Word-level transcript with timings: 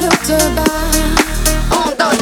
built 0.00 0.30
a 0.30 0.54
bar. 0.54 0.90
Oh, 1.72 1.94
no. 1.98 2.19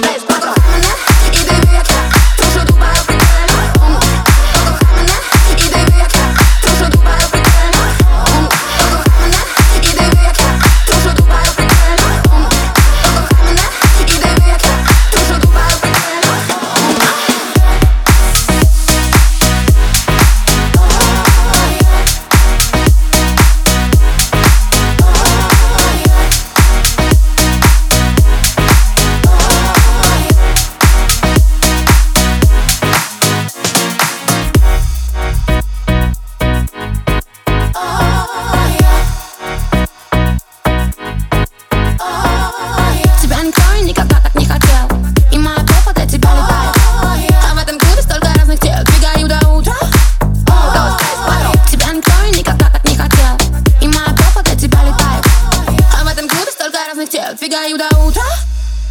Figure 57.10 57.68
you 57.68 57.78
the 57.78 57.88
ultra 57.96 58.22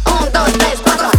Un, 0.06 0.32
dos, 0.32 0.52
tres, 0.58 0.80
cuatro 0.82 1.17